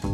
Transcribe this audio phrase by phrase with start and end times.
[0.00, 0.08] こ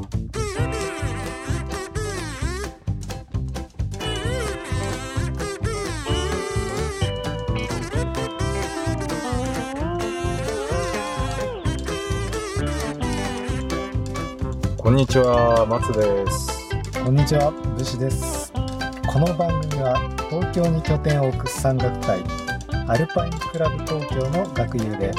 [14.91, 16.69] んにちは、松です。
[17.05, 18.53] こんにちは、武士です。
[19.07, 22.25] この番組は東京に拠点を置く山岳隊
[22.89, 25.13] アルパインクラブ東京の学友で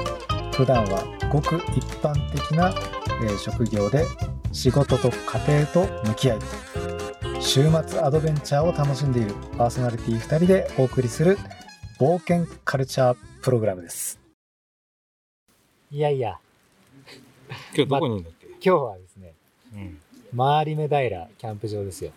[0.54, 2.74] 普段はごく一般的な、
[3.22, 4.06] えー職業で
[4.52, 6.40] 仕事と家庭と向き合い
[7.40, 11.38] 週末アドベンチャーを楽しんでいるパーソナリティ2人でお送りする
[12.00, 14.20] 冒険カルチャープログラムです。
[15.92, 16.38] いやいや、
[17.76, 19.34] 今日どこにいるんだっけ、今日はですね、
[19.74, 20.00] うん、
[20.38, 22.12] 回り目平キャンプ場ですよ。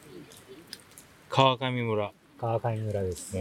[1.29, 2.13] 川上村。
[2.41, 3.37] 川上村です。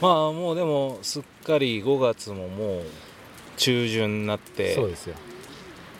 [0.00, 2.82] まあもうでもすっかり5月ももう
[3.56, 5.16] 中旬になってそうですよ。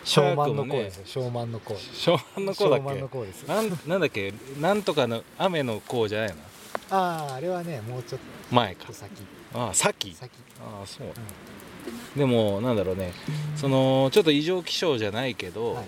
[0.03, 1.23] 湘南の早くもね子ですよ。
[1.23, 1.73] 湘南の子。
[1.73, 3.01] 湘南の子だっけ？
[3.01, 3.47] 子です。
[3.47, 4.33] なんなんだっけ？
[4.59, 6.35] なんとかの雨の子じゃないの？
[6.91, 9.11] ああ、あれはね、もうちょっ前かと先。
[9.53, 10.31] ああさっき先。
[10.61, 11.07] ああそう、
[12.17, 13.13] でもなんだろうね
[13.55, 15.85] そのちょっと異常気象じゃないけど、はい。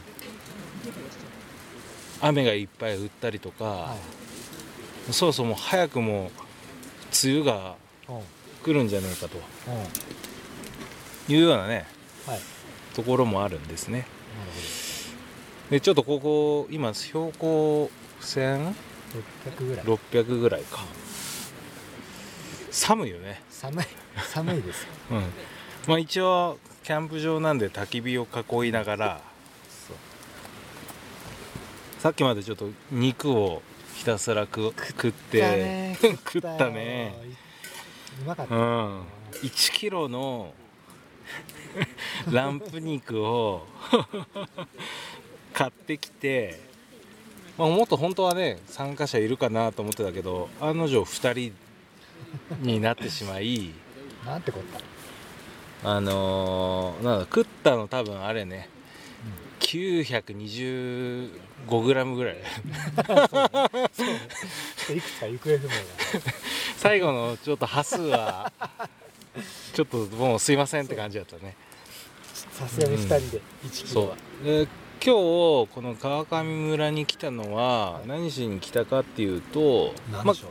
[2.21, 3.95] 雨がいっぱい降ったりとか、は
[5.09, 5.13] い。
[5.13, 6.31] そろそろもう早くも
[7.23, 7.75] 梅雨が
[8.07, 8.15] うん。
[8.17, 8.23] うん。
[8.61, 9.37] 来るんじゃないかと
[11.27, 11.87] いうようなね
[12.27, 12.39] はい
[13.01, 14.05] ところもあるんですね
[15.67, 17.89] ほでちょっとここ今標高
[18.21, 18.73] 1600
[19.83, 19.95] ど。
[19.95, 20.39] 600ぐらい。
[20.41, 20.83] ぐらいか
[22.69, 23.85] 寒いよね寒い。
[24.33, 24.89] 寒いですよ。
[25.11, 25.23] うん
[25.87, 28.27] まあ一応キャンプ場なんで焚き火を
[28.63, 29.21] 囲いながら
[31.99, 33.61] さっきまでちょっと肉を
[33.95, 37.15] ひたすら食食って食ったね。
[38.21, 38.55] うまかった。
[38.55, 39.01] うん
[39.41, 40.53] 1キロの
[42.31, 43.65] ランプ肉を
[45.53, 46.59] 買ってきて、
[47.57, 51.53] まあ、もっと本当はね参加者いるかなと思ってたけど案の定2人
[52.61, 53.71] になってしまい
[54.25, 54.63] なんてこっ
[55.83, 55.89] た？
[55.95, 58.69] あのーなんだ食ったの多分あれね
[59.61, 62.37] 925g ぐらい
[63.93, 64.05] そ
[64.93, 64.95] う。
[64.95, 65.73] いくつか行方不明
[66.77, 68.51] 最後のちょっと端数は
[69.73, 71.55] ちょっともうすいませんって感じだったね
[72.59, 72.67] が。
[72.67, 74.07] さすがに2人で1キロは。
[74.07, 74.67] そうで
[75.03, 80.47] 今日この川上村に来たのは何しに来たかっていうと、まなんでしょ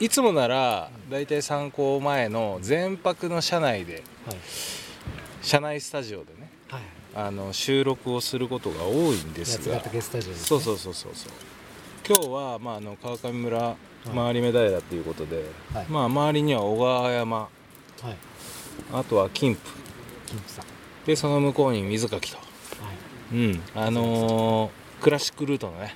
[0.00, 0.04] う？
[0.04, 4.36] いつもならだいたい参考前の全泊の車内ではい。
[5.42, 6.82] 車内スタジオでねはい。
[7.14, 9.82] あの収録をすることが多いんですが。
[10.34, 11.32] そうそうそうそうそう
[12.08, 13.76] 今日は、まあ、あの川上村
[14.14, 15.44] 回り目平っていうことで、
[15.74, 17.48] はいまあ周りには小川山はい。
[18.92, 19.60] あとは金峰
[20.26, 20.64] 金プさん。
[21.06, 22.42] でその向こうに水垣とは
[23.32, 23.36] い。
[23.36, 25.94] うんあのークラシックルートのねはい。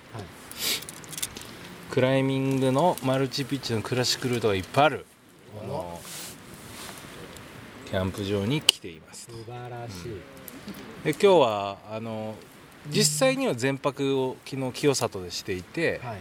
[1.90, 5.06] クライミングのマルチピッチのクラシックルートがいっぱいある
[5.58, 6.00] この
[7.90, 10.08] キャンプ場に来ています素晴らしい。
[11.04, 12.34] で今日はあの
[12.90, 16.20] 実際には全泊を昨日清里でしていて、はいはい。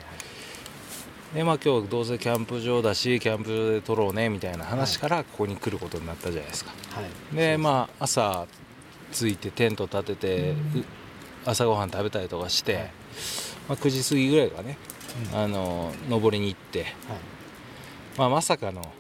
[1.34, 7.36] でまあ今日どうせキャンプ場だしキャンプ場で撮ろうねみたいな話からここに来ることになったじゃないですかはい。
[7.36, 8.48] でまあ朝
[9.14, 10.56] 着いてテント立ててう
[11.46, 12.84] 朝ごはん食べたりとかして、はい
[13.70, 14.78] まあ、9時過ぎぐらいかね
[15.32, 15.46] うんはい。
[15.46, 16.86] あの登りに行って、
[18.18, 18.92] まあ、まさかのはい。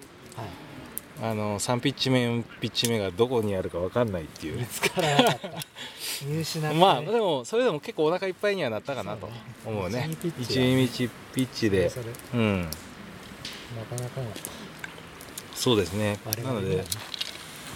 [1.22, 4.60] あの3ピッチ目4ピッチ目がどこにあるか分かんないっていう。
[4.60, 5.50] 見つからなかった。
[6.26, 6.74] 見失っ。
[6.76, 9.30] まあでもそれでも結構お腹いっぱいにはなったかなと
[9.64, 9.80] そうね。
[9.80, 10.10] 思うね
[10.40, 11.92] 一日ピッチで。
[12.34, 12.68] うん。
[13.90, 14.28] かなかの。
[15.54, 16.18] そうですね。
[16.44, 16.84] なので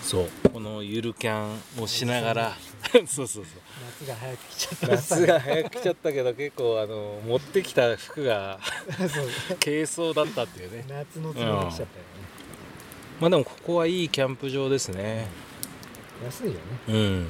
[0.02, 0.50] そう。
[0.52, 2.58] このゆるキャンをしながら。
[2.94, 3.46] そうそうそう。
[4.00, 4.88] 夏が早く来ちゃった。
[4.88, 8.60] 夏が早く来ちゃったけど結構あの持ってきた服が
[9.64, 10.86] 軽装だったっていうね。
[10.88, 11.86] 夏の次が来ちゃったよね、
[13.20, 15.28] まあでもここはいいキャンプ場ですね。
[16.24, 16.60] 安いよね。
[16.88, 17.28] うん。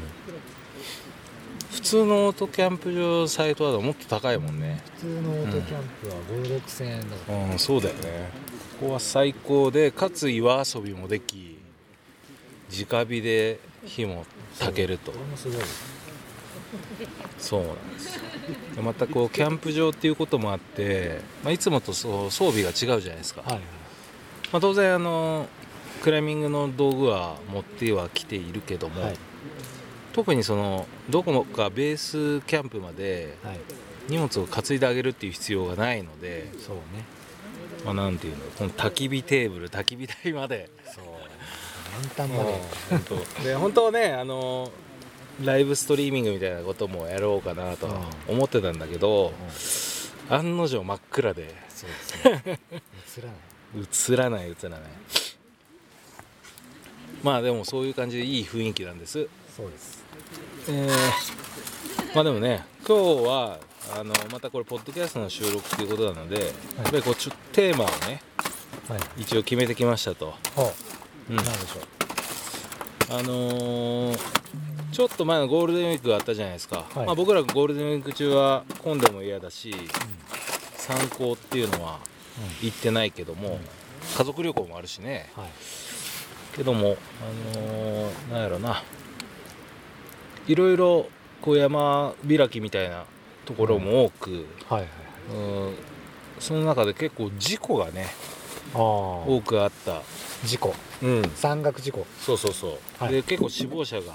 [1.72, 4.82] 普通のオートキャンプ場サイトだともっと高いもんね。
[4.96, 8.30] 普通のオートキャンプは5 6千円だから、うんそうだよね。
[8.80, 11.58] ここは最高でかつ岩遊びもでき
[12.72, 14.26] 直火で火も
[14.60, 15.14] 焚けると。
[17.38, 18.22] そうなんですよ。
[18.76, 23.62] でまたこうキャンプ場っていうこともあって、まあ、いつもとそう装備が違うじゃないですか、はいはい。
[24.52, 25.48] まあ、当然あの
[26.02, 29.16] クライミングの道具は持ってはきているけども、はい。
[30.14, 33.60] 特にそのどこかベースキャンプまではい。
[34.08, 36.82] 荷物を担いであげるっていう必要がないので、そうね。
[37.84, 40.70] まあ、なんていうのこの焚き火テーブル焚き火台まで。
[40.94, 41.06] そう。
[42.18, 42.62] まで。
[42.90, 43.00] 本
[43.38, 43.44] 当。
[43.44, 44.72] で本当はねあの
[45.44, 47.90] ライブストリーミングみたいなこともやろうかなとう
[48.32, 48.36] ん。
[48.36, 49.34] 思ってたんだけど
[50.30, 50.36] うん。
[50.36, 51.54] 案の定真っ暗で。
[51.70, 52.60] そうですね。
[53.18, 53.84] 映らない。
[53.84, 54.80] 映らない映らない
[57.26, 59.28] まあでもそういう感じでいい雰囲気なんです。
[59.58, 60.04] そうです。
[60.70, 60.90] えー
[62.14, 63.58] まあでもね今日は
[63.98, 66.52] あのまたこれポッドキャストの収録ということなので、や
[66.88, 68.22] っぱりこうちょテーマをね
[68.88, 69.24] はい。
[69.24, 70.72] 一応決めてきましたと、ほ
[71.30, 71.34] う。
[71.34, 71.40] ん。
[71.40, 73.20] うなんでしょう。
[73.20, 74.20] あのー
[74.92, 77.06] ちょっと前のゴールデンウィークがあったじゃないですか、はい。
[77.08, 79.74] まあ、僕らゴールデンウィーク中は混んでも嫌だし
[80.78, 82.00] 参考っていうのは
[82.62, 83.60] 行ってないけども、
[84.16, 85.30] 家族旅行もあるしね。
[85.36, 85.48] はい
[86.56, 88.84] けどもあのーなんやろな。
[90.48, 91.08] いろいろ
[91.42, 93.06] こう山開きみたいな
[93.46, 94.88] ところも多く、はいはい
[95.32, 95.34] う
[95.72, 95.76] ん
[96.40, 98.08] その中で結構事故がね
[98.74, 100.02] 多くあった。
[100.44, 100.76] 事故。
[101.02, 101.22] うん。
[101.36, 102.06] 山岳事故。
[102.20, 103.14] そうそうそう、はい。
[103.14, 104.14] で結構死亡者が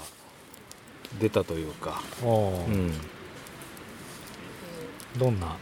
[1.19, 2.25] 出たというか、う
[2.71, 2.93] ん、
[5.17, 5.57] どんな？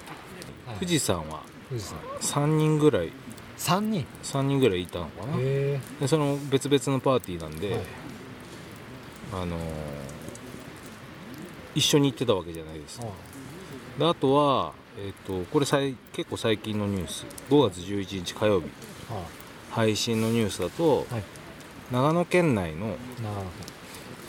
[0.75, 1.87] 富士山は富士
[2.21, 3.11] 山3人ぐらい
[3.59, 5.33] 三人？3人ぐらいいたのかな。
[5.37, 7.81] へでその別々のパーティーなんで、はい。
[9.33, 9.59] あのー
[11.75, 12.99] 一緒に行ってたわけじゃないです。
[13.03, 17.25] えであとは、えっとこれさい結構最近のニュース。
[17.49, 18.67] 5月11日火曜日。
[19.11, 19.21] あ
[19.71, 21.23] 配信のニュースだと、はい。
[21.91, 22.95] 長野県内の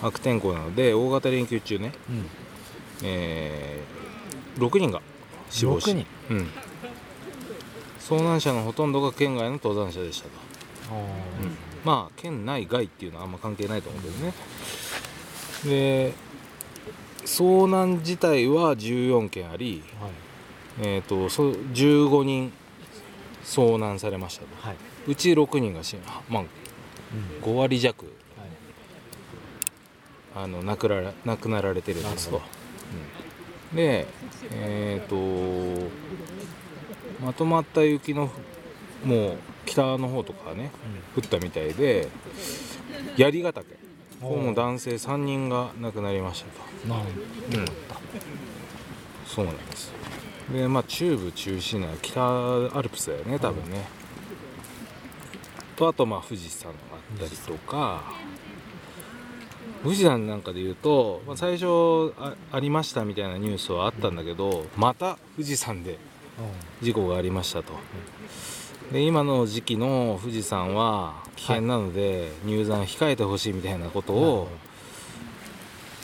[0.02, 2.26] 悪天候なので大型連休中ね、うん。
[3.04, 5.00] えー6人が
[5.48, 6.06] 死亡し6人？
[6.30, 6.48] うん、
[8.10, 10.34] 遭難者のほとんどが県外の登山者でしたと、
[10.90, 11.04] ああ
[11.84, 14.32] まあ県内外っていうのはあんま関係ないと思うけどね。
[15.64, 16.12] で
[17.24, 20.10] 遭難自体は14件あり、はい。
[20.82, 22.52] えー、とそ15人
[23.44, 24.68] 遭難されましたと。
[24.68, 24.76] はい。
[25.06, 27.44] うち6人が死んまあうん。
[27.44, 28.10] 5割弱は
[30.42, 30.44] い。
[30.44, 32.42] あの亡くなら亡くなられてるんですと。
[33.70, 33.76] うん。
[33.76, 34.08] で
[34.52, 35.14] えっ、と
[37.25, 38.31] まとまった雪の
[39.05, 39.37] もう
[39.67, 40.70] 北の方とかね
[41.17, 42.08] 降ったみたいで
[43.17, 43.78] 槍ヶ岳。
[44.20, 46.94] ここも男性3人が亡くなりましたと。
[46.94, 47.06] なんうん。
[49.26, 49.93] そうなんです。
[50.52, 52.20] でまあ中部中心な北
[52.76, 53.87] アルプスだよね多分ね、
[55.76, 58.02] とあとまあ富士山があったりとか。
[59.82, 65.99] 富士山なんかで言うと、まあ、最初あありましたみたいなニュースはあったんだけどまた富士山で
[66.82, 67.72] 事故がありましたと。
[68.92, 74.48] で今の時期の富士山は危険なので入山控えてほしいみたいなことを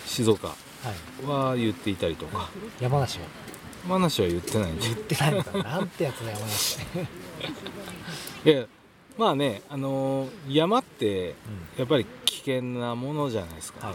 [0.05, 1.27] 静岡はい。
[1.27, 2.49] は言っていたりとか。
[2.81, 3.25] 山梨は？
[3.89, 6.79] 山梨は言ってない言ってないのかななんてやつだ山梨。
[8.45, 8.67] いや
[9.19, 11.35] まあねあのー山って
[11.77, 13.95] やっぱり危険なものじゃないですか、は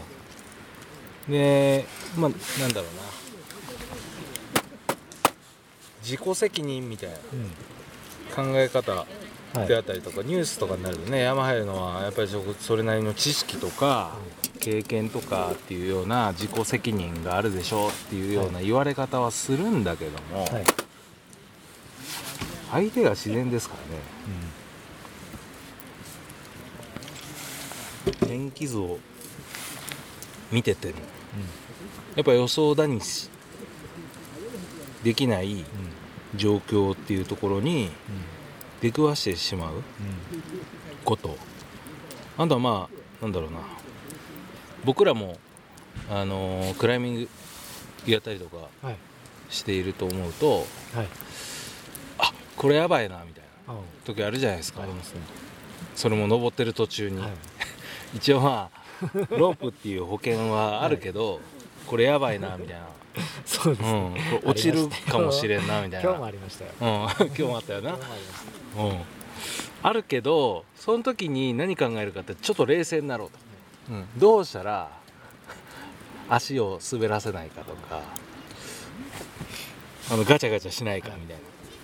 [1.28, 1.30] い。
[1.30, 1.86] で
[2.16, 3.21] まあなんだろうな
[6.02, 8.52] 自己責任みたいなうん。
[8.52, 9.06] 考え方は
[9.64, 9.68] い。
[9.68, 11.20] であったりとか、ニュースとかになるとね。
[11.20, 12.28] 山入るのはやっぱり
[12.60, 14.16] それなりの知識とか
[14.60, 20.64] 経験とかっていうような自己責任があるでしょうっていうような言われ方はするんだけども、はい。
[22.70, 24.02] 相手が自然ですからね。
[28.26, 28.98] 天気図を
[30.50, 30.94] 見てても
[32.16, 33.28] やっぱ予想だにし
[35.02, 35.64] できない
[36.36, 37.90] 状況っていうところに
[38.80, 39.82] 出くわしてしまう
[41.04, 41.36] こと。
[42.38, 43.58] あとはまあなんだろうな。
[44.84, 45.38] 僕らも
[46.10, 47.28] あのークライミング
[48.06, 48.96] やったりとかはい。
[49.50, 51.08] していると思うとはい。
[52.18, 54.82] あこれやばいなみたいなあ時あるじゃないですか。
[55.94, 57.30] それも登ってる途中に、はい。
[58.16, 58.82] 一応まあ
[59.30, 61.40] ロープっていう保険はあるけど、
[61.92, 62.86] これやばいなみたいな、
[63.44, 66.08] そうですうん、ねこれ落ちるかもしれんなみたいな。
[66.08, 66.70] 今日もありましたよ。
[66.80, 66.86] うん、
[67.28, 67.92] 今日もあったよな。
[67.92, 67.98] うん、
[69.82, 73.38] あるけどその時に何考えるかってちょっと冷静になろうと、
[73.90, 74.90] うん、どうしたら
[76.30, 78.00] 足を滑らせないかとか
[80.10, 81.36] あのガチャガチャしないかみたい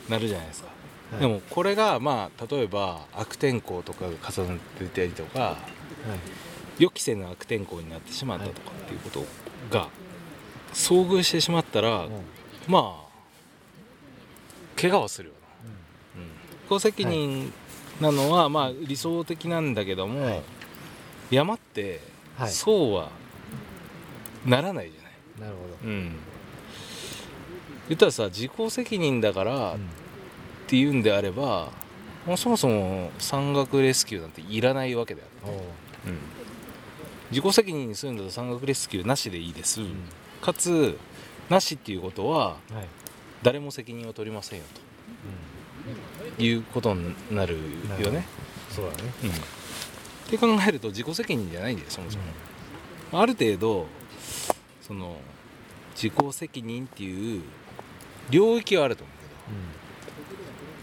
[0.09, 0.69] な、なるじゃないですか、
[1.12, 1.21] はい。
[1.21, 5.53] でもこれがまあ例えば悪天候とかが重なっていたりとかは
[6.79, 6.83] い。
[6.83, 9.27] 予期せぬ悪天候になってしまったとかっていうこと
[9.71, 9.89] が
[10.73, 12.11] 遭遇してしまったら、うん。
[12.67, 15.39] まあ怪我はするよな。
[16.79, 17.53] 自己責任
[18.01, 20.43] なのはまあ理想的なんだけども、はい。
[21.31, 22.01] 山って
[22.37, 22.51] はい。
[22.51, 23.11] そうは
[24.47, 26.17] ならないじゃない、なるほうん、
[27.89, 29.79] 言ったらさ自己責任だからどっ、
[30.67, 31.71] ていうんであれば、
[32.27, 35.53] もうそもそも山岳レスキューなんていらないわけだよ、おう。
[35.53, 36.19] うん、
[37.31, 39.95] 自己責任にするんだと山岳レスキューなしでいいです、うん。
[40.41, 40.99] かつ
[41.49, 42.89] なしっていうことははい。
[43.43, 44.65] 誰も責任を取りませんよ
[46.37, 46.43] と。
[46.43, 47.57] いうことになる
[48.01, 48.27] よね、
[48.71, 48.97] そうだね。
[49.25, 49.33] うん、っ
[50.29, 52.25] て考えると自己責任じゃないんだよそもそも、
[53.21, 53.87] ある程度
[54.83, 55.17] その
[55.95, 57.43] 自己責任っていう
[58.31, 59.29] 領域はあると思うけど。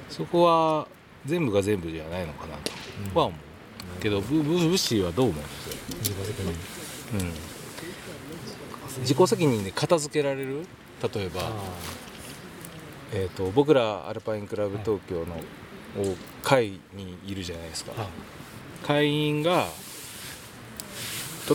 [0.09, 0.87] そこは
[1.25, 2.71] 全部が全部じゃないのかなと
[3.19, 3.39] は思う
[4.01, 5.69] けどブブブッシーはどう思うんです？
[5.69, 6.53] よ、自己責任
[7.19, 7.33] うん、
[9.01, 10.65] 自己責任で片付けられる？
[11.13, 11.51] 例えば、あ
[13.13, 15.37] えー、と僕らアルパインクラブ東京の
[16.43, 17.93] 会にいるじゃないですか、
[18.83, 19.67] 会員が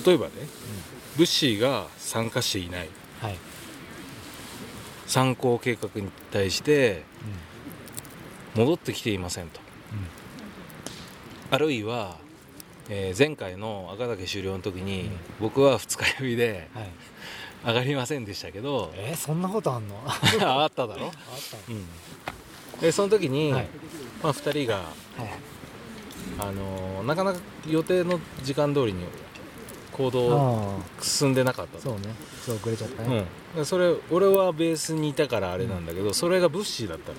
[0.05, 0.33] 例えばね、
[1.17, 2.89] ブッシーが参加していない。
[3.21, 3.37] はい。
[5.07, 7.03] 参考計画に対して
[8.55, 9.61] 戻ってきていませんと
[11.51, 12.17] あるいは、
[12.89, 15.11] えー前回の赤岳終了の時に、うん。
[15.41, 16.89] 僕は二日酔いではい。
[17.67, 19.95] 上がりませんでしたけどえーそんなことあんの？
[20.07, 21.57] あ あっただろ、った。
[21.69, 23.69] うん、でその時に、はい。
[24.23, 24.87] まあ、2人が、はい。
[26.39, 27.39] あのーなかなか
[27.69, 29.05] 予定の時間通りに
[29.93, 32.15] 行動あ進んでなかったそうね。
[32.45, 33.25] そう遅れちゃったね。
[33.55, 37.19] うん、でそれ俺はベースにいたからあれなんだけど、それがブッシーだったら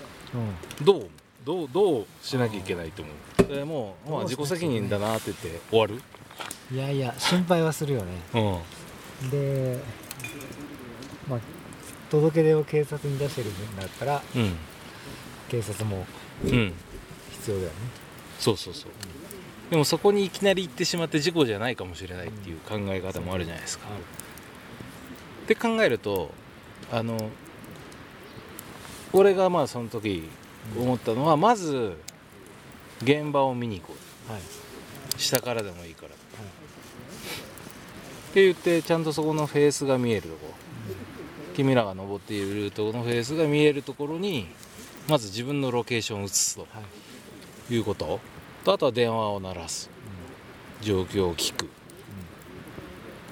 [0.79, 0.85] うん。
[0.85, 1.09] どう？
[1.45, 3.43] どうどうしなきゃいけないと思う？
[3.43, 6.01] それもう、まあ、自己責任だなって言って終わる？
[6.71, 8.07] いやいや心配はするよね。
[9.23, 9.29] うん。
[9.29, 9.79] で
[11.27, 11.39] まあ
[12.09, 14.55] 届け出を警察に出してるんだったらうん。
[15.49, 16.05] 警察も
[16.45, 16.73] うん。
[17.31, 17.75] 必要だよね。
[18.39, 18.91] そうそうそう。
[19.71, 23.87] でもそこにいきなり行ってしまって事故じゃないかもしれないっていう考え方もあるじゃないですか、
[25.45, 26.31] って考えると
[26.91, 27.17] あの
[29.13, 30.27] 俺がまあその時
[30.77, 31.97] 思ったのはまず
[33.03, 33.95] 現場を見に行こ
[34.27, 34.43] はい、は
[35.17, 36.09] う下からでもいいから。
[36.09, 36.13] っ
[38.33, 40.53] て言ってちゃんとそこのフェースが見えるとこ。
[41.53, 44.47] 君らが登っているルートのフェースが見えるところに
[45.09, 46.61] まず自分のロケーションを移すと。
[46.61, 46.67] は
[47.69, 47.73] い。
[47.73, 48.19] いうこと。
[48.63, 49.89] とあとは電話を鳴らす。
[50.81, 51.69] 状況を聞く。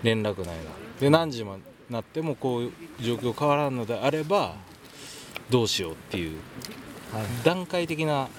[0.03, 0.71] 連絡ないな。
[0.99, 1.49] で何時に
[1.89, 4.55] なってもこういう状況変わらんのであれば
[5.49, 6.88] どうしようっていうはい
[7.43, 8.29] 段階的な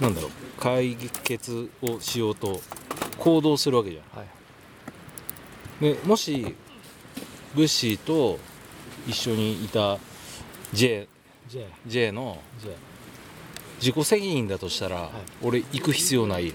[0.00, 2.60] なんだろう解決をしようと
[3.18, 4.18] 行動するわけじゃん。
[4.18, 4.28] はい。
[5.80, 6.54] でもし
[7.54, 8.38] ブッシーと
[9.06, 9.98] 一緒にいた
[10.72, 11.08] J,
[11.48, 12.40] J J の
[13.78, 15.10] 自己責任だとしたら、い。
[15.42, 16.48] 俺行く必要ない。
[16.48, 16.54] よ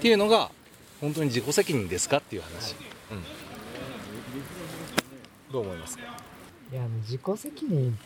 [0.00, 0.50] ていうのが
[1.00, 2.74] 本当に自己責任ですかっていう話、
[3.10, 3.22] うん。
[5.52, 6.04] どう思いますか、
[6.72, 7.98] いやあの自己責任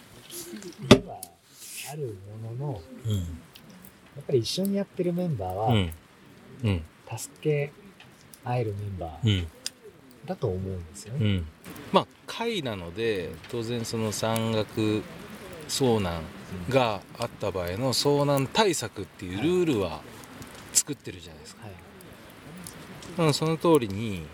[0.89, 1.21] では
[1.93, 2.79] あるもののや
[4.23, 5.93] っぱり一緒にやってるメンバーは、うん。
[6.65, 6.83] うん。
[7.17, 7.73] 助け
[8.45, 9.47] 合えるメンバーうん。
[10.27, 11.25] だと思うんですよね。
[11.25, 11.47] うん。
[11.93, 15.03] まあ会なので当然その山岳
[15.69, 16.23] 遭難
[16.69, 20.01] があった場合の遭難対策っていうルールは
[20.73, 21.69] 作ってるじゃないですか、
[23.19, 23.29] はい。
[23.29, 24.27] うん、その通りに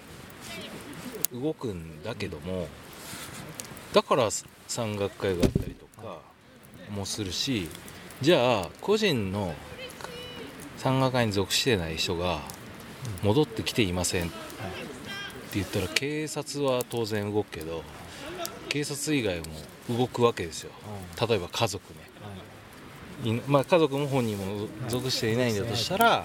[1.35, 2.69] 動くんだけども
[3.92, 4.28] だから
[4.68, 6.20] 山岳会があったりとか
[6.90, 7.68] もするし
[8.20, 9.54] じゃあ個人の
[10.78, 12.40] 山岳会に属してない人が
[13.22, 14.32] 戻ってきていませんって
[15.54, 17.82] 言ったら警察は当然動くけど
[18.68, 20.70] 警察以外も動くわけですよ。
[21.28, 22.12] 例えば家族ね。
[23.25, 26.25] いまあ、家族も本人も属していないんだとしたら、は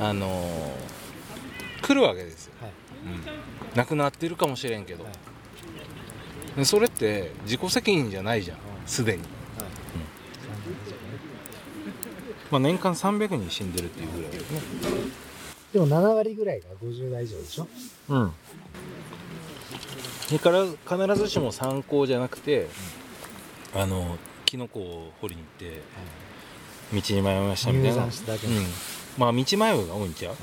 [0.00, 0.98] あのー
[1.80, 2.72] 来るわけですよ、はい。
[3.76, 5.06] 亡くなってるかもしれんけど、
[6.64, 8.58] それって自己責任じゃないじゃん。
[8.86, 9.22] すでに、
[12.50, 14.48] まあ、年間300人死んでるっていうぐらいだよね。
[15.72, 17.68] でも7割ぐらいが50代以上でしょ？
[18.08, 18.32] うん。
[20.32, 20.64] だから
[21.06, 22.68] 必ずしも参考じゃなくて、
[23.74, 25.82] あのキノコを掘りに行って
[26.92, 28.10] 道に迷いましたみたい入なうん、
[29.18, 30.34] まあ道迷いが多いんちゃう？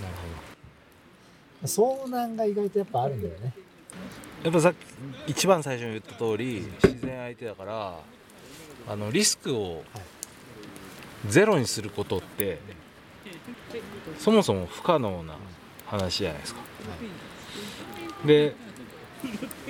[0.00, 0.40] なるほど
[1.64, 3.52] 遭難が意外とやっぱあるんだよね
[4.42, 4.76] やっぱさっき
[5.30, 7.98] 一番最初に言った通り自然相手だから
[8.88, 9.82] あのリスクを
[11.28, 12.58] ゼロにすることって
[14.18, 15.34] そもそも不可能な
[15.86, 16.60] 話じゃないですか。
[18.24, 18.54] で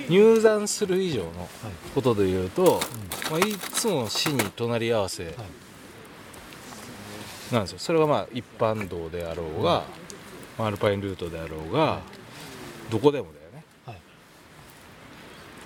[0.07, 1.49] 入山する以上の
[1.93, 2.79] ことで言うと、
[3.29, 5.35] まあ、いつも死に隣り合わせ
[7.51, 9.83] なんですよそれはまあ一般道であろうが、
[10.65, 12.01] アルパインルートであろうが、
[12.89, 13.63] どこでもだよね。
[13.85, 13.97] はい。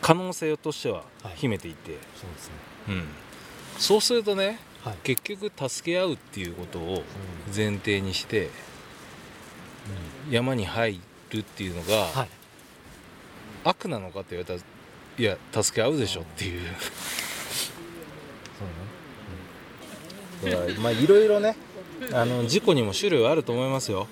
[0.02, 1.04] 可能性としては
[1.36, 2.54] 秘めていて、そうですね。
[2.90, 3.04] うん、
[3.78, 4.98] そうするとねはい。
[5.04, 7.04] 結局助け合うっていうことを
[7.56, 8.50] 前提にして
[10.30, 11.00] 山に入
[11.32, 12.30] るっていうのが、はい。
[13.64, 14.60] 悪なのかって言われたら
[15.18, 16.62] いや助け合うでしょっていう。
[20.42, 20.56] そうね。
[20.56, 21.56] だからまあいろいろね
[22.14, 24.08] あの事故にも種類はあると思いますよ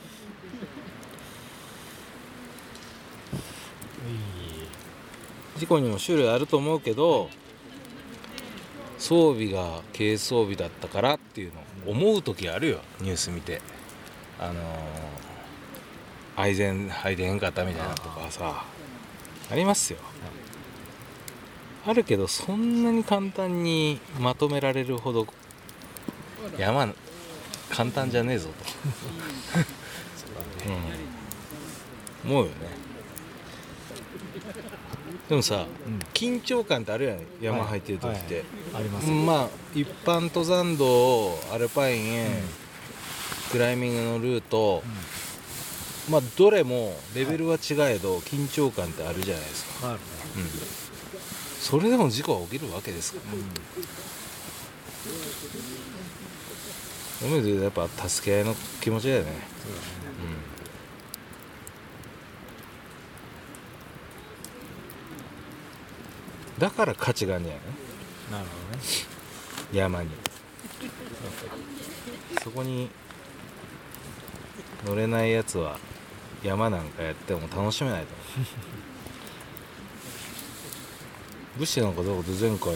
[5.63, 7.29] 事故にも種類あると思うけど
[8.97, 12.79] 装備が軽装備だったからっていうの思う時あるよ。
[13.01, 13.61] ニュース見て。
[14.39, 15.23] あのー
[16.35, 18.65] 愛禅入れへんかったみたいなとかさ
[19.51, 19.99] ありますよ。
[21.85, 25.27] あるけどそんなに簡単にまとめられるほど
[26.57, 26.91] 山
[27.69, 28.55] 簡単じゃねえぞと、
[32.25, 32.83] うん、思うよね
[35.29, 35.99] でもさうん。
[36.13, 39.09] 緊張感ってあるやん山入ってる時って、あります。
[39.09, 42.31] まあ一般登山道アルパインへ、うん。
[43.51, 44.83] クライミングのルート、
[46.09, 49.99] まあどれもレベルは違えど緊張感ってあるじゃないですか、ねうん、
[51.61, 53.19] それでも事故は起きるわけですか。
[53.19, 53.31] ら
[57.19, 59.31] そういう意味で言うとやっぱ助け合いの気持ちだよね
[59.63, 59.71] そう
[66.63, 67.63] だから価値があるんじゃない
[68.31, 68.83] のなるほどね。
[69.73, 70.09] 山に。
[72.41, 72.89] そこに
[74.85, 75.77] 乗れないやつは
[76.41, 78.47] 山なんかやっても楽しめないと思う。
[81.59, 82.75] 武士なんかどうこと前回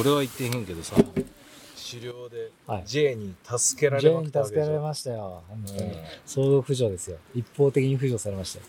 [0.00, 2.84] 俺は言ってへんけどさ狩猟ではい。
[2.86, 5.42] J に助けられまくったわに助けられましたよ。
[5.46, 5.80] 本当に。
[5.80, 5.96] うん。
[6.24, 7.18] 総合浮上ですよ。
[7.34, 8.64] 一方的に浮上されましたよ。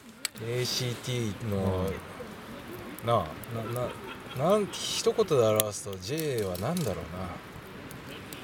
[0.59, 1.89] ACT の、
[3.05, 3.87] なあなな
[4.37, 7.01] なん一言で表すと J は何だろうな。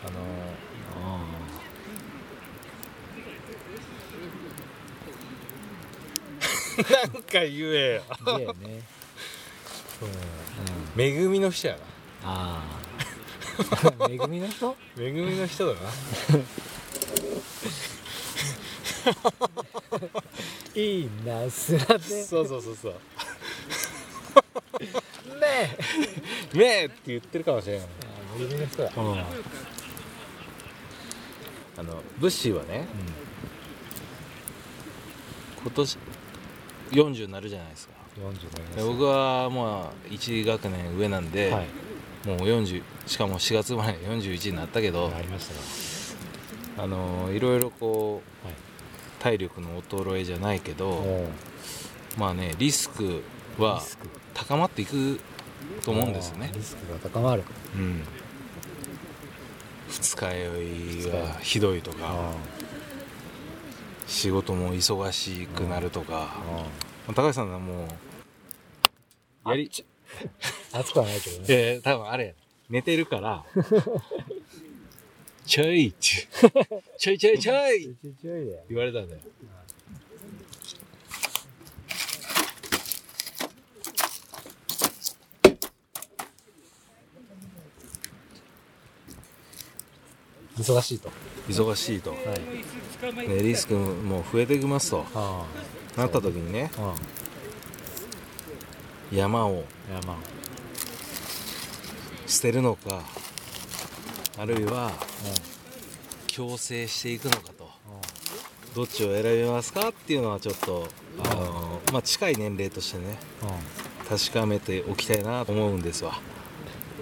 [0.04, 0.22] あの
[6.82, 8.84] なんか言えよ、J ね。
[10.98, 11.80] 恵みの人やな。
[12.24, 12.64] あ
[14.00, 14.76] あ恵みの人？
[14.98, 15.80] 恵みの人だな。
[20.74, 22.94] いいなすらでそうそうそうそう
[25.52, 25.78] ね
[26.56, 27.88] えねえって言ってるかもしれない
[28.40, 28.92] の人だ
[31.78, 32.88] あのブッシーはね
[35.62, 35.98] 今年
[36.92, 37.94] 40になるじゃないですか。
[38.18, 41.68] 40になりますで僕はまあ1学年上なんで、はい。
[42.28, 45.48] もう40しかも4月前41になったけど、ありまし
[46.76, 48.56] たあのいろいろこう、はい。
[49.20, 51.04] 体力の衰えじゃないけど、
[52.18, 53.22] まあねリスク
[53.58, 53.82] は
[54.34, 55.20] 高まっていく
[55.84, 56.52] と思うんですよね。
[56.54, 57.44] リスクが高まる。
[57.76, 58.04] うん。
[59.90, 62.34] 二日酔いがひどいとかあ
[64.08, 66.36] 仕事も忙しくなるとか。
[67.08, 67.88] あ高橋さんはも
[69.46, 69.70] うやり
[70.72, 71.46] 熱くはないけどね。
[71.50, 72.36] えー、多分あれ
[72.70, 73.44] 寝てるから
[75.46, 77.98] ちょい ちょいちょいちょい。
[78.70, 79.22] 言われたんだよ
[90.62, 91.10] 忙しいと。
[91.50, 93.28] 忙しいと、はい。
[93.28, 95.06] ね、リスクも増えてきますと。
[95.16, 95.46] あ
[95.98, 96.72] なった時にね。
[99.12, 99.92] 山をあ。
[99.92, 100.18] いやまあ
[102.28, 103.02] 捨てるのか
[104.38, 104.92] あるいは
[106.28, 107.70] 強制していくのかと。
[108.74, 110.88] どっちを選びますかっていうのはちょっと
[111.26, 113.18] あの、まあ、近い年齢としてね
[114.08, 116.14] 確かめておきたいなと思うんですわ。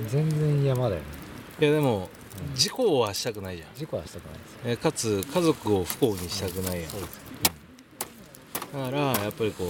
[0.08, 1.08] 全然山だよね。
[1.60, 2.19] いやでもうん
[2.56, 3.70] 事故はしたくないじゃん。
[3.76, 4.58] 事故はしたくないです。
[4.66, 6.90] えかつ家族を不幸にしたくないやん。
[6.92, 7.30] そうです
[8.74, 9.66] だからやっぱりこ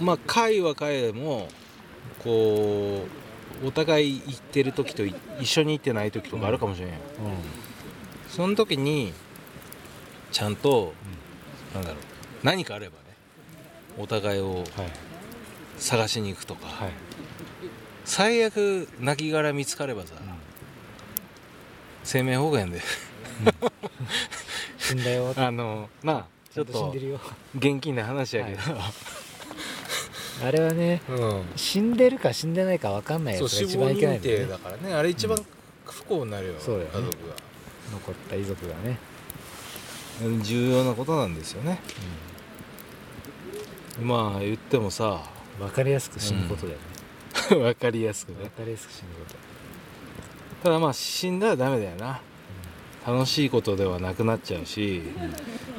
[0.00, 1.48] うままあ会は会でも
[2.22, 3.04] こ
[3.62, 9.12] うお互い行ってる時とい一緒に行ってない時とかあるかもしれんよ、うその時に
[10.30, 10.92] ちゃんと、
[11.74, 11.98] なんだろう
[12.42, 13.16] 何かあればね
[13.98, 14.66] お互いをんはい。
[15.78, 16.90] 探しに行くとか、はい
[18.06, 20.14] 最悪亡きが見つかればさ、
[22.04, 22.80] 生命保険で。
[24.78, 25.34] 死んだよ。
[25.36, 27.20] あのなあちょっとちゃんと死んでるよ。
[27.56, 28.60] 現金な話やけど、
[30.44, 31.44] あれはねうん。
[31.56, 34.44] 死んでるか死んでないか分かんないやつが一番いけないんだよね。
[34.44, 34.94] 定だからね。
[34.94, 35.36] あれ一番
[35.84, 36.94] 不幸になるよ、そうだよね。
[36.94, 37.16] 家族
[37.92, 38.98] 残った遺族がね、
[40.22, 41.80] が重要なことなんですよね。
[44.00, 45.22] まあ言ってもさ
[45.58, 46.84] 分かりやすく死ぬことだよね、
[47.54, 48.38] 分かりやすくね。
[48.40, 49.36] 分かりやすく死ぬこと。
[50.64, 52.20] ただまあ死んだらダメだよな。
[53.06, 55.02] 楽しいことではなくなっちゃうし、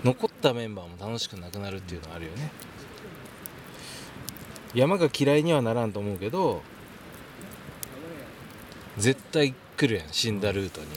[0.03, 2.51] 残ったメンバーも楽しくなくなるっていうのはあるよね。
[4.73, 6.61] 山が嫌いにはならんと思うけど
[8.97, 10.87] 絶対来るやん死んだルートに。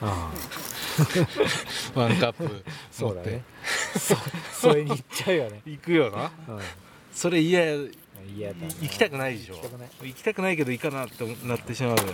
[0.00, 0.56] ああ。
[1.94, 3.44] ワンカップそうだね。
[3.98, 4.16] そ
[4.52, 6.30] それに行っちゃうよね、 行くよな。
[6.48, 6.62] うん、
[7.12, 7.76] それ嫌や
[8.36, 8.66] 嫌だな。
[8.66, 9.54] 行きたくないでしょ。
[9.54, 9.88] 行きたくない。
[10.02, 12.08] 行きたくないけど行かなってなってしまうのよ。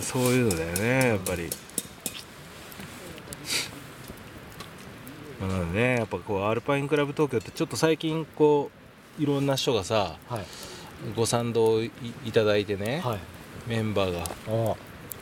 [0.00, 1.48] そういうのだよねやっぱり、
[5.40, 8.70] まあなのでねやっぱこうアルパインクラブ東京ってちょっと最近こ
[9.18, 10.44] ういろんな人がさはい。
[11.16, 11.90] ご賛同い
[12.24, 13.18] いただいてね、はい。
[13.66, 14.76] メンバーがお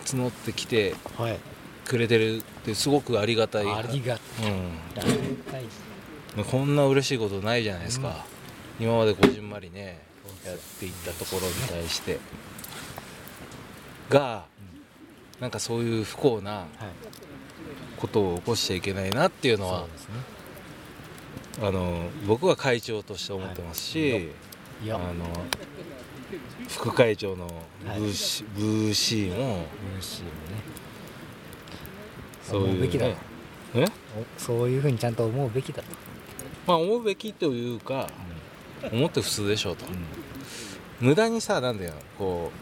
[0.04, 1.38] 募ってきてはい。
[1.86, 3.66] くれてるってすごくありがたい。
[3.66, 4.18] ありがう
[4.94, 5.10] たい。
[5.10, 5.16] ん、
[6.50, 8.24] こんな嬉しいことないじゃないですか、
[8.78, 10.00] 今までこじんまりね
[10.44, 12.18] やっていったところに対して。
[14.08, 14.44] が
[15.40, 16.66] なんかそういう不幸なはい。
[17.98, 19.86] ことを起こしちゃいけないなっていうのはね。
[21.62, 24.92] あの僕は会長として思ってますし、はい。
[24.92, 25.26] あの
[26.68, 28.00] 副会長のはい。
[28.00, 29.64] ブーシ,、ブーシーも
[32.42, 32.80] そういう、
[33.74, 33.86] ね、
[34.38, 35.82] そういうふうにちゃんと思うべきだ。
[35.82, 35.88] と、
[36.66, 38.08] まあ思うべきというか
[38.92, 39.86] 思って普通でしょうと。
[39.86, 41.08] うん。
[41.08, 42.52] 無駄にさなんだよこ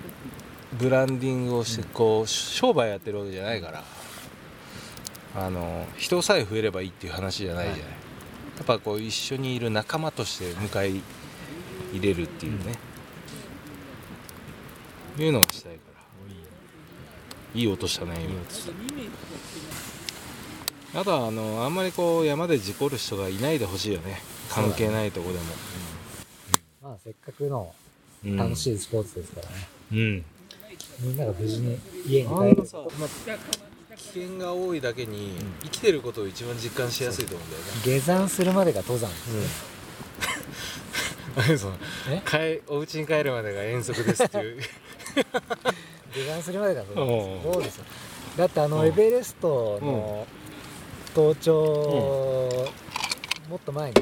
[0.73, 3.85] うブランディングをしてこう商売やってるわけじゃないから
[5.35, 7.91] あの人さえ増えればいいっていう話じゃないじゃない、はい。
[8.59, 11.01] やっぱこう一緒にいる仲間として迎え
[11.93, 12.75] 入れるっていうね、
[15.19, 15.89] いうのがしたいから。
[17.55, 18.73] いい音したねいい今音した
[20.99, 24.21] あとはあのあんまりこう山で事故る人がいないでほしいよね。
[24.51, 25.45] 関係ないとこでも。
[26.83, 27.73] まあせっかくの
[28.25, 28.37] うん。
[28.37, 30.25] 楽しいスポーツですからね、うん。
[31.01, 38.01] みんなが無事に家にあ帰るさ、まあ、危険が多いだけに生きてることを一番実感しやすいと思うんだよね。
[38.01, 39.09] 下山するまでが登山。
[39.09, 39.47] ですね、
[41.37, 41.73] あれそう
[42.11, 42.23] え？
[42.67, 44.61] 帰お家に帰るまでが遠足ですっていう。
[46.13, 47.53] 下山するまでが登山ですうん。
[47.53, 47.85] そうですよ。
[48.37, 50.27] だってあうんのエベレストの
[51.19, 52.71] 登頂、
[53.51, 53.97] もっと前に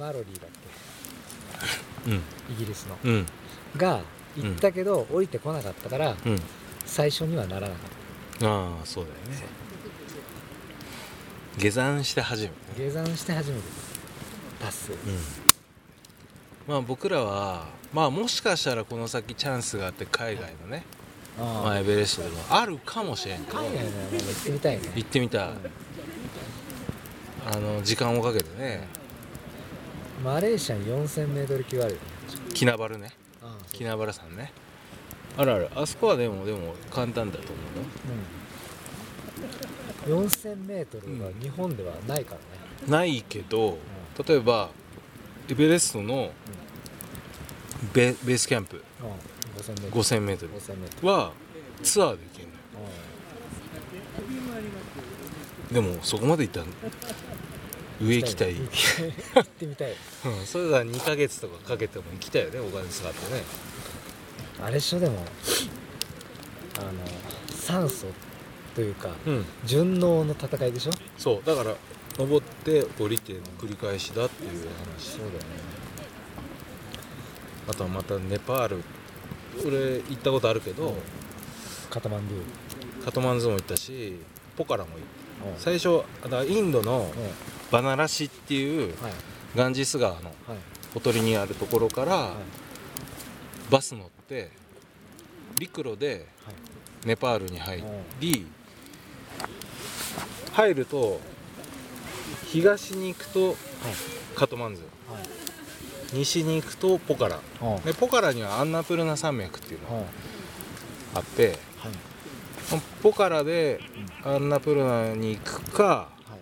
[0.00, 0.50] マロリーだっ
[2.04, 2.12] け？
[2.52, 2.96] イギリスの。
[3.04, 3.26] うん。
[3.76, 4.00] が
[4.36, 6.40] 行ったけど、降りてこなかったからうん。
[6.84, 8.48] 最初にはならなかった。
[8.48, 9.44] ああそうだよね。
[11.56, 12.82] 下山して初めて。
[12.82, 13.62] ね下山して初めて
[14.58, 14.98] 達成うん。
[16.66, 20.82] まあ僕らはまあもしかしたらこの先チャンスがあって海外のね、
[21.38, 23.58] あまあ、エベレストでもあるかもしれんけど。
[23.58, 24.92] 海外の行ってみたいね。
[24.96, 25.50] 行ってみたい
[27.50, 28.86] あの時間をかけてね。
[30.22, 32.02] マレーシアに 4000m 級あるよね。
[32.52, 33.10] キナバルね。
[33.72, 34.52] キナバル山ね。
[35.38, 35.70] あるある。
[35.74, 37.62] あそこはでもでも簡単だと思
[40.12, 40.18] うよ。
[40.18, 40.26] うん。
[40.26, 42.44] 4000m が日本ではないからね、
[42.86, 43.78] ないけど
[44.26, 44.70] 例えば
[45.48, 46.30] エベレストの
[47.94, 48.82] ベベースキャンプ。
[49.00, 51.32] うん、5000m 5000m 5000m は
[51.82, 52.58] ツアーで行けるのよ
[55.72, 56.66] でもそこまで行ったら
[58.00, 59.90] 上行きたい、行ってみたい。
[59.90, 63.42] うん、それが2ヶ月とかかけても行きたいよねお金使ってね。
[64.62, 65.18] あれっしょでも。
[66.78, 66.92] あの
[67.54, 68.06] 酸素
[68.74, 69.44] というかうん。
[69.64, 70.92] 順応の戦いでしょ？
[71.18, 71.74] そうだから
[72.16, 74.50] 登って降りての繰り返しだっていう
[74.96, 75.10] 話。
[75.10, 75.38] そうだよね。
[77.68, 78.82] あとはまたネパール
[79.66, 80.94] 俺行ったことあるけど、
[81.90, 83.04] カトマンドゥ。
[83.04, 84.20] カトマンズも行ったし
[84.56, 85.00] ポカラも行っ
[85.58, 86.02] 最初
[86.48, 87.30] インドのうん。
[87.70, 89.12] バナラシっていうはい。
[89.56, 90.58] ガンジス川のはい。
[90.94, 93.72] ほとりにあるところからはい。
[93.72, 94.50] バス乗って
[95.58, 96.26] 陸路で
[97.04, 97.82] ネパールに入
[98.20, 98.46] り
[100.52, 101.20] 入ると
[102.46, 103.56] 東に行くと
[104.34, 104.82] カトマンズ。
[105.10, 105.22] はい。
[106.14, 107.38] 西に行くとポカラ。
[107.60, 110.04] はいでポカラにはアンナプルナ山脈っていうのはい
[111.14, 111.92] があってはい。
[113.02, 113.80] ポカラで
[114.24, 116.38] アンナプルナに行くかはい。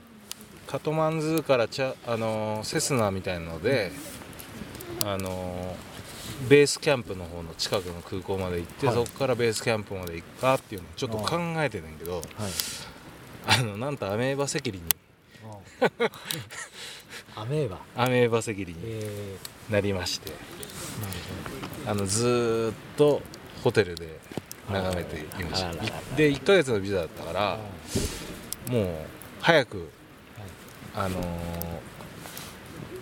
[0.67, 3.93] カトマンズからチャ、あのーセスナみたいなので、
[5.05, 8.95] あのーベースキャンプの方の近くの空港まで行って、はい。
[8.97, 12.25] そこからベースキャンプまで行くかっていうのをちょっと考えてるんだけどはい。
[13.47, 14.83] あのなんとアメーバ赤痢に
[17.37, 17.79] アメーバ。
[17.97, 19.37] アメーバ赤痢にえ
[19.71, 23.23] なりましてー、なるあのずーっと
[23.63, 24.19] ホテルで
[24.71, 25.73] 眺めていました。
[26.17, 27.59] で1ヶ月のビザだったから
[28.69, 28.89] ほもう
[29.41, 29.87] 早くはい。
[31.07, 31.27] あのー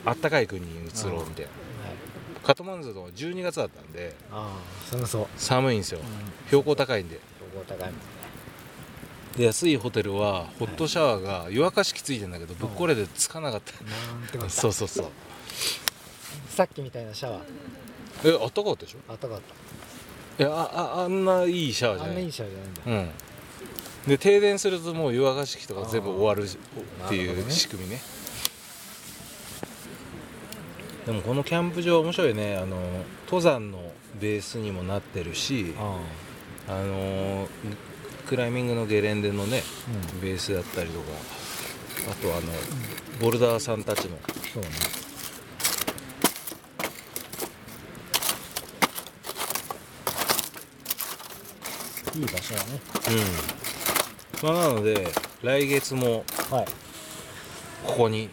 [0.06, 1.50] あったかい国に移ろうみたいな。
[1.50, 2.44] はい。
[2.44, 4.14] カトマンズの12月だったんで
[4.90, 6.00] 寒そう、寒いんですよ。
[6.00, 6.04] うん、
[6.48, 7.18] 標高高いんで。
[7.54, 7.92] 標高高い
[9.38, 9.44] で。
[9.46, 13.72] 安いホテルはホットシャワーが湯沸かし器ついてんだけどぶっこれでつかなかった、
[14.50, 15.06] そうそうそう。
[16.50, 17.42] さっきみたいなシャワー。
[18.24, 18.98] えあったかかったでしょ？
[19.08, 19.42] あったかかっ
[20.38, 22.14] いやあああんないいシャワーじゃない。
[22.14, 23.10] たあんないいシャワーじゃないんだ。
[24.06, 24.10] うん。
[24.10, 27.54] で停電するともう湯沸かし器とか全部終わるっていうなるほどね。
[27.54, 28.00] 仕組みね。
[31.06, 32.56] でもこのキャンプ場面白いね。
[32.56, 32.76] あの
[33.26, 35.98] 登山のベースにもなってるしあ。
[36.68, 37.46] あの
[38.26, 39.62] クライミングのゲレンデのね
[40.14, 40.20] うん。
[40.20, 41.06] ベースだったりとか
[42.10, 42.42] あとあの
[43.20, 44.16] ボルダーさんたちの
[44.52, 44.68] そうね
[52.16, 52.80] いい場所だね。
[54.42, 54.48] うん。
[54.48, 55.08] まあなので
[55.42, 56.64] 来月もはい。
[57.86, 58.30] ここに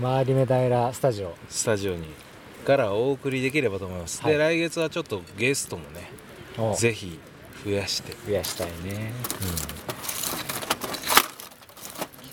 [0.00, 1.34] 回り目平スタジオ。
[1.48, 2.06] スタジオに
[2.64, 4.32] からお送りできればと思います、はい。
[4.32, 6.10] で来月はちょっとゲストもね
[6.58, 7.18] をぜひ
[7.64, 9.12] 増やして、増やしたいね。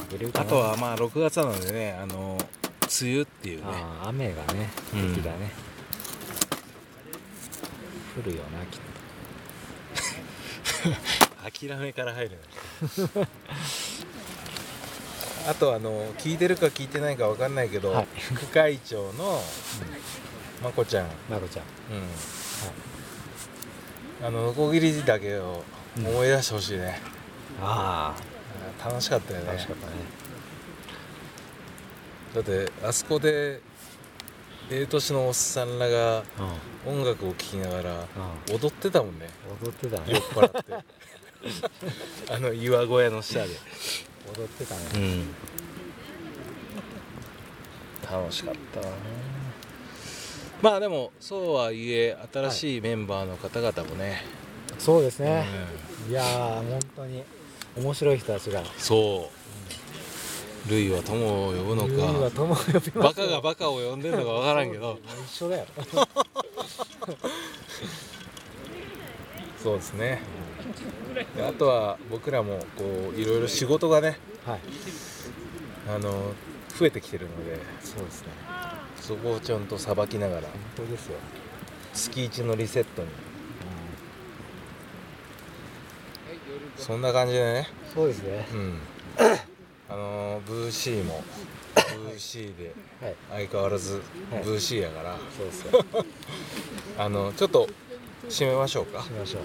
[0.09, 2.37] 聞けるかなあとはまあ6月なのでねあの
[3.01, 3.63] 梅雨っていうね。
[4.03, 5.15] 雨がねうん。
[5.15, 5.51] 時だね、
[8.17, 8.79] 降るよなきっ
[11.43, 12.37] 諦めから入るね
[15.47, 18.07] あとあの聞いてるか聞いてないか分かんないけど、はい。
[18.33, 19.41] 副会長の
[20.61, 21.65] まこちゃん、まこちゃん。
[24.27, 25.63] あのノコギリだけを
[25.97, 26.99] 思い出してほしいね、
[27.61, 28.13] あ
[28.83, 29.45] 楽しかったよね。
[29.47, 29.93] あ楽しかったね。
[32.35, 33.61] だってあそこで
[34.69, 36.23] ええ年のおっさんらが
[36.85, 36.99] うん。
[36.99, 38.07] 音楽を聴きながら
[38.49, 38.55] うん。
[38.55, 39.27] 踊ってたもんね。
[39.61, 40.73] 踊ってた酔っね払って。
[42.33, 43.49] あの岩小屋の下で。
[44.35, 44.81] 踊ってたね。
[44.95, 45.35] うん。
[48.09, 48.87] 楽しかったな
[50.61, 54.23] まあでもそうはいえ新しいメンバーの方々もね、
[54.79, 55.45] そうですね、
[56.07, 57.23] ういやー本当に
[57.75, 59.36] 面白い人たちがんそう
[60.69, 61.89] 類は友を呼ぶのか。
[62.31, 64.99] 友を呼びバカがバカを呼んでるのか分からんけど。
[65.25, 65.65] 一緒だよ。
[69.63, 70.21] そうですね。
[71.35, 74.59] であとは僕らもこういろいろ仕事がねはい。
[75.89, 76.33] あの
[76.77, 77.59] 増えてきてるので。
[77.81, 78.27] そうですね。
[79.01, 80.41] そこをちゃんとさばきながら。
[80.41, 81.17] 本当ですよ、
[81.93, 83.07] 月1のリセットに。
[86.77, 87.67] そんな感じでね。
[87.93, 88.47] そうですね。
[88.53, 88.79] うん
[89.89, 91.23] あのブーシーも
[91.75, 93.15] ブーシーではい。
[93.29, 94.43] 相変わらずはい。
[94.43, 95.85] ブーシーやから、そうですよ。
[96.97, 97.67] あのちょっと
[98.29, 99.03] 締めましょうか。
[99.03, 99.39] しましょ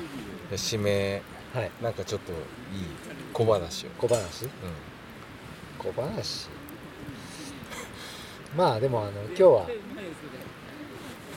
[0.51, 1.23] で締め
[1.55, 1.71] うはい。
[1.83, 2.39] なんかちょっといい
[3.33, 4.47] 小話を、小話？
[4.47, 4.51] う
[5.79, 6.49] 小話？
[8.57, 9.67] まあでもあの今日は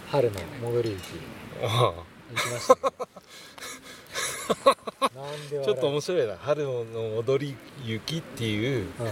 [0.08, 1.20] 春の戻り雪ん、
[1.62, 1.94] 行
[2.36, 2.76] きました
[5.64, 6.36] ちょっと面白いな。
[6.38, 6.84] 春の
[7.16, 9.10] 戻り雪っていううん。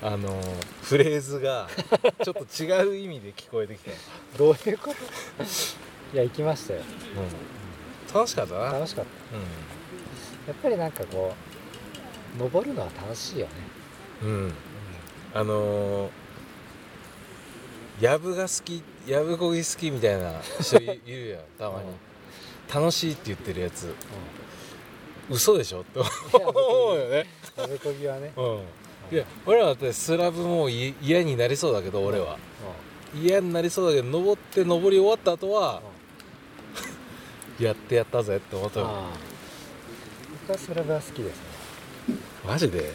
[0.00, 0.40] あの
[0.82, 1.68] フレーズが
[2.22, 3.90] ちょっと違う意味で聞こえてきた、
[4.38, 5.44] どういうこと？
[6.14, 6.82] いや行きましたよ。
[8.08, 8.54] うん、楽しかった？
[8.54, 9.36] な、楽しかった。
[9.36, 9.40] う
[10.46, 11.34] やっぱりなんかこ
[12.36, 13.46] う登るのは楽しいよ
[14.22, 14.28] ね、ん。
[14.28, 14.52] うん、
[15.34, 16.10] あのー、
[18.00, 21.86] やぶが好きやぶこぎ好きみたいな人いいるやんたまに。
[22.72, 23.92] 楽しいって言ってるやつ
[25.30, 25.80] 嘘でしょ？
[25.80, 27.26] って思うよね。
[27.56, 28.60] うん、食べこぎはね、うん。
[29.10, 32.38] いや俺らだってスラブも嫌になりそうだけど俺は。
[33.14, 35.80] 嫌になりそうだけど登って登り終わった後は
[37.58, 39.02] やってやったぜって思ったのああ。
[40.46, 41.36] 僕はスラブは好きです
[42.08, 42.80] ね、マジで？
[42.80, 42.86] うん。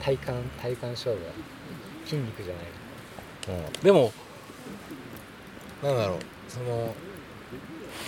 [0.00, 0.26] 体幹
[0.60, 1.32] 体幹勝負は。
[2.06, 3.72] 筋肉じゃないうん。
[3.82, 4.12] でも
[5.82, 6.18] なんだろう。
[6.48, 6.94] その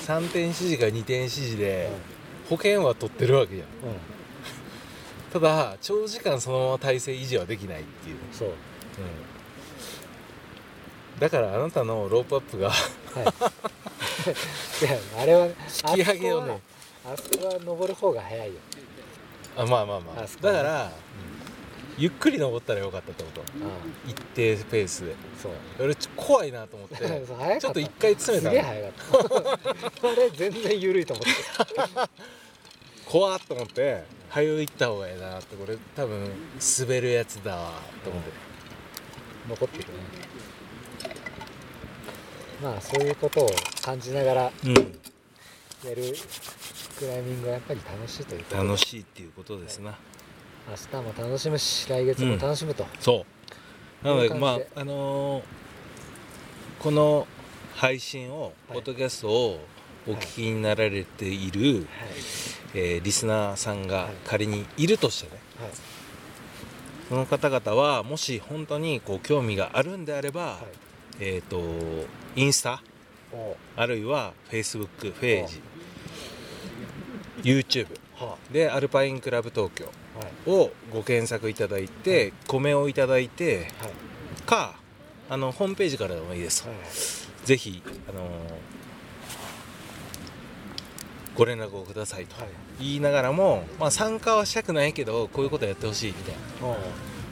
[0.07, 1.91] 3点指示か2点指示で
[2.49, 3.69] 保険は取ってるわけじゃん。
[3.69, 3.99] うん、うん、
[5.33, 8.51] ただ長時間そのまま体勢維持はできないっていう、そう。
[11.19, 13.27] だからあなたのロープアップがはい。
[15.19, 15.55] あれはね
[15.89, 16.61] 引き上げをね。
[17.05, 18.55] あそこは登る方が早いよ。
[19.57, 20.27] あまあまあまあ。
[20.43, 20.93] だから、
[21.99, 23.41] ゆっくり登ったらよかったってこと？
[23.41, 23.45] あ
[24.07, 25.13] 一定ペースで。
[25.13, 25.53] あそう。
[25.81, 26.97] 俺ちょ怖いなと思って
[27.61, 28.55] ちょっと一回詰めたの。
[28.55, 30.09] すげえ早かった。
[30.13, 32.11] あれ全然緩いと思って。
[33.07, 36.29] 怖っと思って早行った方がいいなってこれ多分
[36.79, 37.73] 滑るやつだわ
[38.05, 38.31] と思って。
[39.49, 39.95] 残ってるね。
[42.63, 43.51] まあそういうことを
[43.83, 44.75] 感じながらうん。
[44.75, 46.15] やる
[46.99, 48.63] クライミングはやっぱり楽しいということ。
[48.63, 49.97] で楽しいっていうことですな、
[50.69, 53.25] 明日も楽しむし来月も楽しむと、そ
[54.03, 54.07] う。
[54.07, 55.43] なのでまああのー
[56.79, 57.27] この
[57.75, 58.53] 配信を、はい。
[58.75, 59.61] ポッドキャストを
[60.07, 61.87] お聞きになられている、はい。
[62.75, 64.15] えーリスナーさんがはい。
[64.25, 65.71] 仮にいるとしてねはい。
[67.09, 70.59] その方々はもし本当にこう興味があるんであれば、は
[71.21, 71.25] い。
[71.25, 71.61] えっ、と
[72.35, 72.83] インスタ
[73.33, 73.57] お。
[73.77, 75.61] あるいは Facebook ページ
[77.43, 79.89] YouTube はでアルパインクラブ東京
[80.47, 83.91] をご検索いただいて、コメをいただいてはい。
[84.47, 84.77] か
[85.29, 86.77] あのホームページからでもいいです、はい。
[87.47, 88.27] ぜひ、あのー
[91.37, 92.41] ご連絡をくださいと。
[92.41, 92.51] はい。
[92.81, 96.77] 言いながらも、まあ、参加はしたくないけどこういうことやってほしいみたいな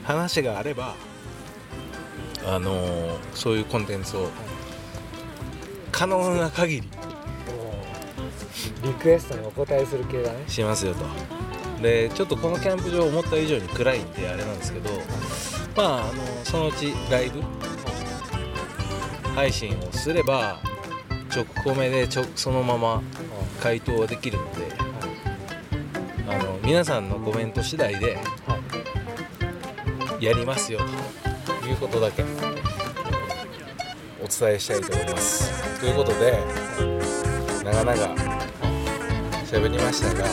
[0.04, 0.94] 話があれば、
[2.46, 4.28] あのーそういうコンテンツを
[5.90, 6.90] 可能な限り
[8.82, 11.04] リクエストにお答えする系だねしますよと
[11.80, 14.90] でちょっとこのキャンプ場思った以上に暗いんであれなんですけど
[15.76, 16.12] まああの
[16.44, 17.40] そのうちライブ
[19.34, 20.60] 配信をすれば
[21.34, 23.02] 直コメでちょそのまま
[23.60, 24.72] 回答はできるので
[26.28, 28.18] あの皆さんのコメント次第で
[30.20, 30.80] やりますよ
[31.60, 32.22] ということだけ
[34.22, 35.80] お伝えしたいと思います。
[35.80, 36.42] ということで
[37.62, 37.92] 長々
[39.44, 40.24] 喋りましたが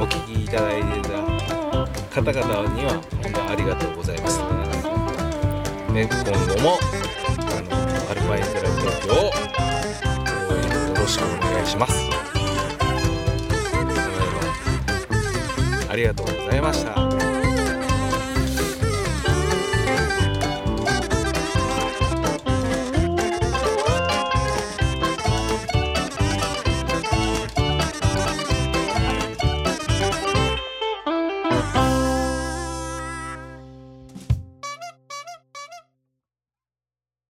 [0.00, 1.10] お聞きいただいていた
[2.08, 4.38] 方々には本当ありがとうございます。
[5.92, 6.78] ね今後も
[7.36, 7.76] あの
[8.10, 12.08] アルパインセラブ東京を応援よろしくお願いします。
[15.90, 17.09] ありがとうございました。